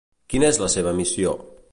Quina 0.33 0.47
és 0.53 0.59
la 0.61 0.69
seva 0.75 0.93
missió? 1.01 1.35